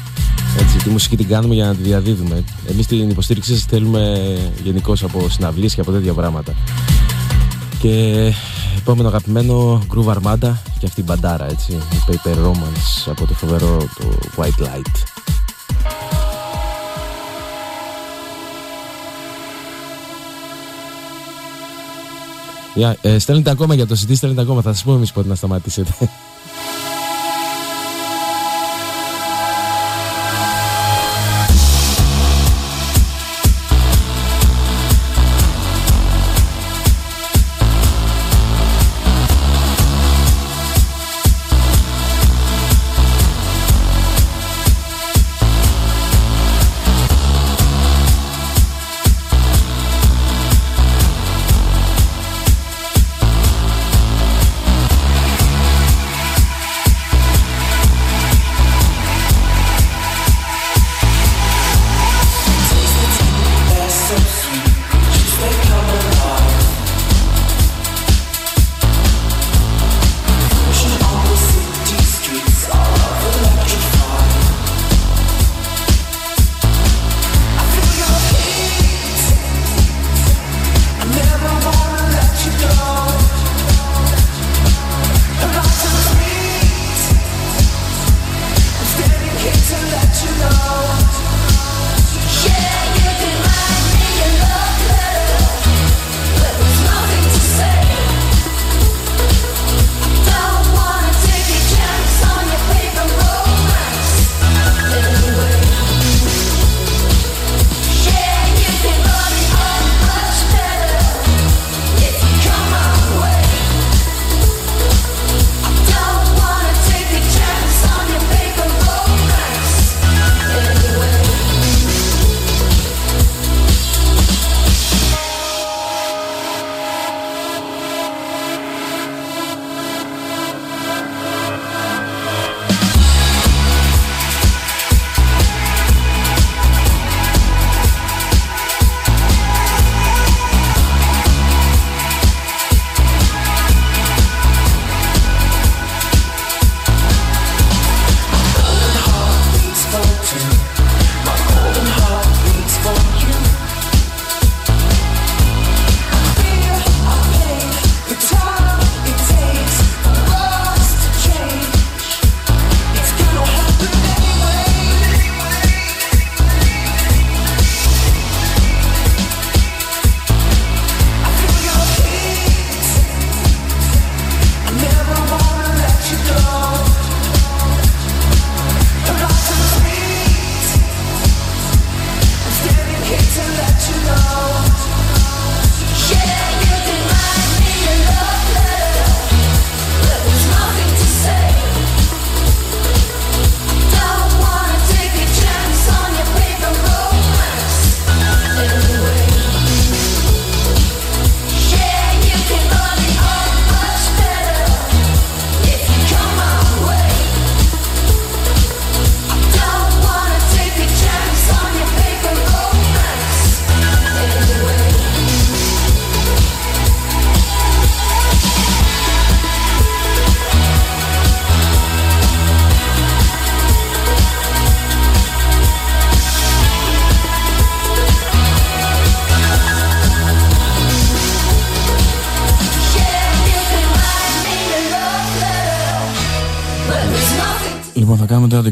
Έτσι, 0.59 0.77
τη 0.77 0.89
μουσική 0.89 1.17
την 1.17 1.27
κάνουμε 1.27 1.53
για 1.53 1.65
να 1.65 1.75
τη 1.75 1.81
διαδίδουμε. 1.81 2.43
Εμείς 2.69 2.87
την 2.87 3.09
υποστήριξή 3.09 3.53
σας 3.53 3.63
θέλουμε 3.63 4.37
γενικώ 4.63 4.93
από 5.01 5.29
συναυλίες 5.29 5.73
και 5.73 5.81
από 5.81 5.91
τέτοια 5.91 6.13
πράγματα. 6.13 6.53
Και 7.79 8.33
επόμενο 8.77 9.07
αγαπημένο 9.07 9.81
Groove 9.95 10.13
Armada 10.13 10.51
και 10.79 10.85
αυτή 10.85 10.99
η 10.99 11.03
μπαντάρα 11.07 11.49
έτσι, 11.49 11.71
η 11.71 11.97
Paper 12.07 12.35
Romance 12.35 13.09
από 13.09 13.25
το 13.25 13.33
φοβερό 13.33 13.77
το 13.77 14.19
White 14.35 14.63
Light. 14.63 15.10
Yeah, 22.75 22.93
ε, 23.01 23.19
στέλνετε 23.19 23.49
ακόμα 23.49 23.73
για 23.73 23.87
το 23.87 23.95
CD, 23.99 24.15
στέλνετε 24.15 24.41
ακόμα. 24.41 24.61
Θα 24.61 24.73
σας 24.73 24.83
πούμε 24.83 24.95
εμείς 24.95 25.11
πότε 25.11 25.27
να 25.27 25.35
σταματήσετε. 25.35 25.91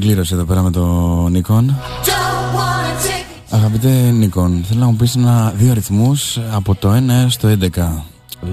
Κλήρωση 0.09 0.33
εδώ 0.33 0.43
πέρα 0.43 0.61
με 0.61 0.71
το 0.71 0.85
Νίκον. 1.29 1.75
Αγαπητέ 3.49 3.89
Νίκον, 3.89 4.63
θέλω 4.67 4.79
να 4.79 4.85
μου 4.85 4.95
πεις 4.95 5.15
ένα, 5.15 5.53
δύο 5.57 5.71
αριθμούς 5.71 6.39
από 6.51 6.75
το 6.75 6.95
1 6.95 7.09
έως 7.09 7.37
το 7.37 7.47
11. 7.47 8.03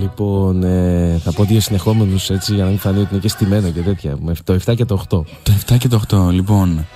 Λοιπόν, 0.00 0.62
ε, 0.62 1.20
θα 1.24 1.32
πω 1.32 1.44
δύο 1.44 1.60
συνεχόμενους 1.60 2.30
έτσι 2.30 2.54
για 2.54 2.64
να 2.64 2.70
μην 2.70 2.78
φανεί 2.78 3.00
ότι 3.00 3.08
είναι 3.10 3.20
και 3.20 3.28
στημένο 3.28 3.70
και 3.70 3.80
τέτοια. 3.80 4.16
Με 4.20 4.34
το 4.44 4.58
7 4.66 4.74
και 4.76 4.84
το 4.84 5.02
8. 5.08 5.24
Το 5.42 5.52
7 5.68 5.76
και 5.78 5.88
το 5.88 6.00
8, 6.08 6.30
λοιπόν. 6.30 6.86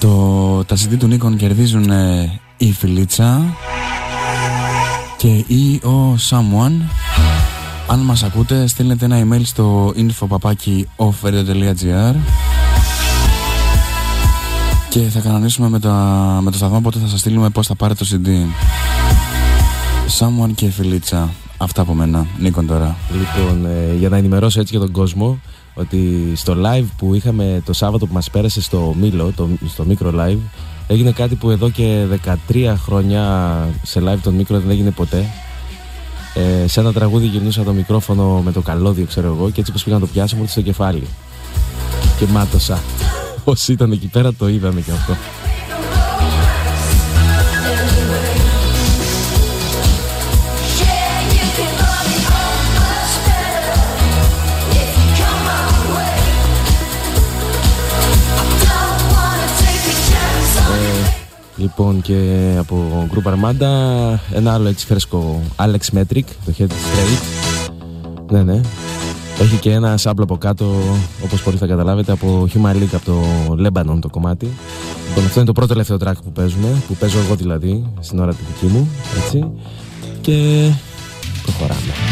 Το, 0.00 0.64
τα 0.64 0.76
CD 0.76 0.96
του 0.98 1.06
Νίκον 1.06 1.36
κερδίζουν 1.36 1.90
ε, 1.90 2.40
η 2.56 2.72
Φιλίτσα 2.72 3.42
και 5.16 5.44
ή 5.46 5.80
ο 5.84 6.16
Someone 6.30 6.97
αν 7.90 8.00
μας 8.00 8.22
ακούτε 8.22 8.66
στείλετε 8.66 9.04
ένα 9.04 9.26
email 9.26 9.40
στο 9.42 9.92
info.offer.gr 9.96 10.84
και 14.88 15.00
θα 15.00 15.20
κανονίσουμε 15.20 15.68
με, 15.68 15.80
τα, 15.80 15.92
με 16.42 16.50
το 16.50 16.56
σταθμό 16.56 16.80
πότε 16.80 16.98
θα 16.98 17.06
σας 17.06 17.20
στείλουμε 17.20 17.50
πώς 17.50 17.66
θα 17.66 17.74
πάρετε 17.74 18.04
το 18.04 18.10
CD. 18.10 18.28
Someone 20.18 20.50
και 20.54 20.70
Φιλίτσα 20.70 21.30
Αυτά 21.60 21.82
από 21.82 21.94
μένα, 21.94 22.26
Νίκον 22.38 22.66
τώρα. 22.66 22.96
Λοιπόν, 23.12 23.66
ε, 23.66 23.94
για 23.98 24.08
να 24.08 24.16
ενημερώσω 24.16 24.60
έτσι 24.60 24.76
για 24.76 24.84
τον 24.84 24.92
κόσμο 24.92 25.40
ότι 25.74 26.32
στο 26.34 26.56
live 26.64 26.86
που 26.96 27.14
είχαμε 27.14 27.62
το 27.64 27.72
Σάββατο 27.72 28.06
που 28.06 28.12
μας 28.12 28.30
πέρασε 28.30 28.62
στο 28.62 28.94
Μήλο, 29.00 29.32
το, 29.36 29.48
στο 29.66 29.86
Micro 29.88 30.14
Live 30.14 30.38
έγινε 30.86 31.12
κάτι 31.12 31.34
που 31.34 31.50
εδώ 31.50 31.70
και 31.70 32.04
13 32.50 32.74
χρόνια 32.76 33.52
σε 33.82 34.00
live 34.04 34.18
τον 34.22 34.38
Micro 34.40 34.46
δεν 34.48 34.70
έγινε 34.70 34.90
ποτέ 34.90 35.26
ε, 36.38 36.66
σε 36.66 36.80
ένα 36.80 36.92
τραγούδι 36.92 37.26
γυρνούσα 37.26 37.62
το 37.62 37.72
μικρόφωνο 37.72 38.40
με 38.44 38.52
το 38.52 38.60
καλώδιο, 38.60 39.04
ξέρω 39.06 39.26
εγώ, 39.26 39.50
και 39.50 39.60
έτσι 39.60 39.72
πως 39.72 39.84
πήγα 39.84 39.96
να 39.96 40.00
το 40.00 40.08
πιάσω, 40.12 40.36
μου 40.36 40.46
στο 40.46 40.62
κεφάλι. 40.62 41.06
Και 42.18 42.26
μάτωσα. 42.26 42.78
Όσοι 43.44 43.72
ήταν 43.72 43.92
εκεί 43.92 44.06
πέρα 44.06 44.32
το 44.34 44.48
είδανε 44.48 44.80
και 44.80 44.90
αυτό. 44.90 45.16
Λοιπόν 61.58 62.00
και 62.00 62.54
από 62.58 63.06
Group 63.12 63.32
Armada 63.32 64.16
ένα 64.32 64.52
άλλο 64.52 64.68
έτσι 64.68 64.86
φρέσκο 64.86 65.40
Alex 65.56 65.98
Metric, 65.98 66.24
το 66.44 66.52
Head 66.58 66.62
Straight. 66.62 67.70
Ναι, 68.30 68.42
ναι. 68.42 68.60
Έχει 69.40 69.56
και 69.56 69.72
ένα 69.72 69.96
σάμπλο 69.96 70.24
από 70.24 70.36
κάτω, 70.36 70.74
όπως 71.24 71.42
πολύ 71.42 71.56
θα 71.56 71.66
καταλάβετε, 71.66 72.12
από 72.12 72.48
Human 72.54 72.74
League, 72.74 72.94
από 72.94 73.04
το 73.04 73.22
Lebanon 73.64 73.98
το 74.00 74.08
κομμάτι. 74.08 74.48
Λοιπόν, 75.08 75.24
αυτό 75.24 75.38
είναι 75.38 75.46
το 75.46 75.52
πρώτο 75.52 75.68
τελευταίο 75.68 75.96
track 76.04 76.22
που 76.24 76.32
παίζουμε, 76.32 76.82
που 76.88 76.94
παίζω 76.94 77.18
εγώ 77.18 77.34
δηλαδή, 77.34 77.92
στην 78.00 78.18
ώρα 78.18 78.34
τη 78.34 78.42
δική 78.52 78.72
μου, 78.72 78.88
έτσι. 79.24 79.50
Και 80.20 80.68
προχωράμε. 81.42 82.07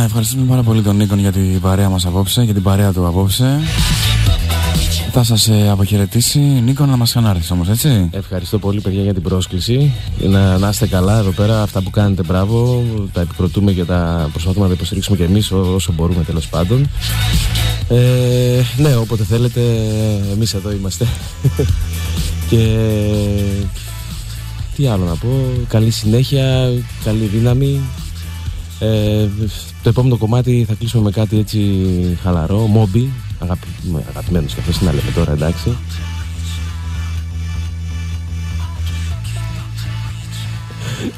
Ευχαριστούμε 0.00 0.46
πάρα 0.46 0.62
πολύ 0.62 0.82
τον 0.82 0.96
Νίκον 0.96 1.18
για 1.18 1.32
την 1.32 1.60
παρέα 1.60 1.88
μας 1.88 2.06
απόψε, 2.06 2.42
για 2.42 2.54
την 2.54 2.62
παρέα 2.62 2.92
του 2.92 3.06
απόψε. 3.06 3.60
Θα 5.12 5.24
σας 5.24 5.48
ε, 5.48 5.68
αποχαιρετήσει. 5.70 6.38
Νίκο 6.38 6.86
να 6.86 6.96
μας 6.96 7.10
ξανάρθεις 7.10 7.50
όμως 7.50 7.68
έτσι. 7.68 8.08
Ευχαριστώ 8.12 8.58
πολύ 8.58 8.80
παιδιά 8.80 9.02
για 9.02 9.14
την 9.14 9.22
πρόσκληση. 9.22 9.94
Να, 10.18 10.58
να 10.58 10.68
είστε 10.68 10.86
καλά 10.86 11.18
εδώ 11.18 11.30
πέρα. 11.30 11.62
Αυτά 11.62 11.82
που 11.82 11.90
κάνετε 11.90 12.22
μπράβο. 12.22 12.84
Τα 13.12 13.20
επικροτούμε 13.20 13.72
και 13.72 13.84
τα 13.84 14.28
προσπαθούμε 14.32 14.62
να 14.62 14.68
τα 14.68 14.74
υποστηρίξουμε 14.74 15.16
και 15.16 15.24
εμείς 15.24 15.52
όσο 15.52 15.92
μπορούμε 15.92 16.22
τέλος 16.22 16.48
πάντων. 16.48 16.88
Ε, 17.88 18.62
Ναι 18.76 18.96
όποτε 18.96 19.24
θέλετε 19.24 19.60
εμείς 20.32 20.54
εδώ 20.54 20.72
είμαστε. 20.72 21.06
Και 22.50 22.76
τι 24.76 24.86
άλλο 24.86 25.04
να 25.04 25.14
πω. 25.14 25.28
Καλή 25.68 25.90
συνέχεια, 25.90 26.70
καλή 27.04 27.24
δύναμη 27.24 27.80
ε, 28.78 29.28
το 29.82 29.88
επόμενο 29.88 30.16
κομμάτι 30.16 30.64
θα 30.68 30.74
κλείσουμε 30.74 31.02
με 31.02 31.10
κάτι 31.10 31.38
έτσι 31.38 32.18
χαλαρό, 32.22 32.66
μόμπι, 32.66 33.12
αγαπη, 33.38 33.66
αγαπημένος 34.08 34.54
και 34.54 34.60
αυτός 34.60 34.80
να 34.80 34.92
λέμε 34.92 35.10
τώρα 35.14 35.32
εντάξει. 35.32 35.76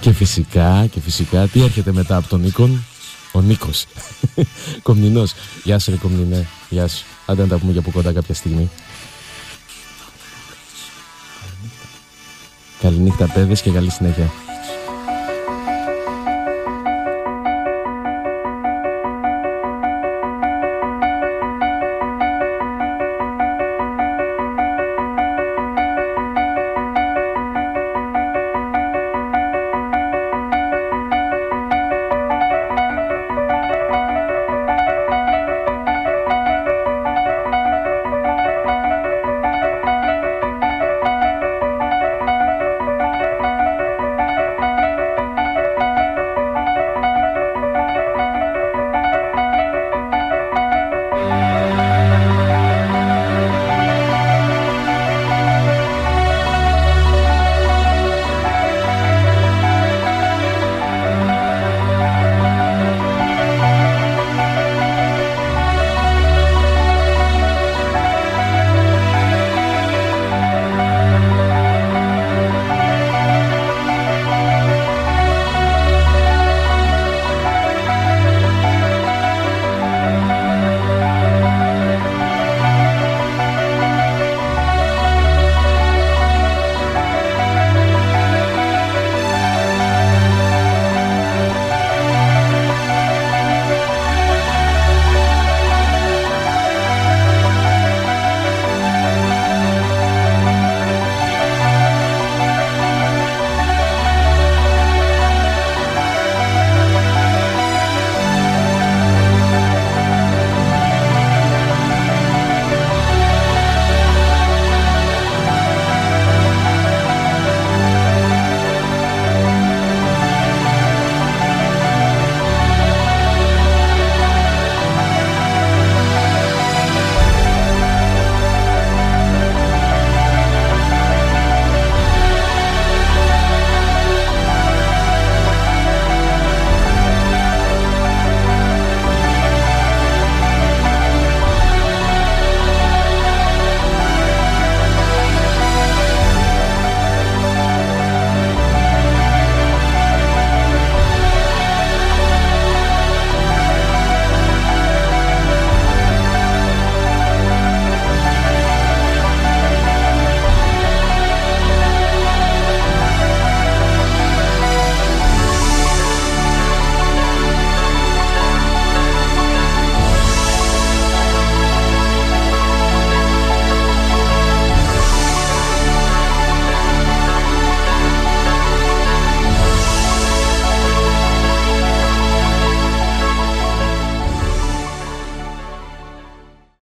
Και 0.01 0.13
φυσικά, 0.13 0.87
και 0.91 1.01
φυσικά, 1.01 1.47
τι 1.47 1.63
έρχεται 1.63 1.93
μετά 1.93 2.17
από 2.17 2.29
τον 2.29 2.41
Νίκον, 2.41 2.85
ο 3.33 3.41
Νίκος, 3.41 3.87
Κομνηνός. 4.83 5.33
Γεια 5.65 5.79
σου 5.79 5.91
ρε 5.91 5.97
Κομνηνέ, 5.97 6.47
γεια 6.69 6.89
σου. 6.89 7.05
Άντε 7.27 7.43
να 7.43 7.49
τα 7.49 7.59
πούμε 7.59 7.73
για 7.73 7.81
από 7.81 7.91
κοντά 7.91 8.13
κάποια 8.13 8.35
στιγμή. 8.35 8.71
Καληνύχτα 12.81 13.27
παιδες 13.27 13.63
και 13.63 13.71
καλή 13.71 13.91
συνέχεια. 13.91 14.33